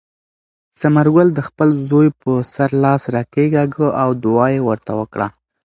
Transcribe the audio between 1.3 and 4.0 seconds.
د خپل زوی په سر لاس کېکاږه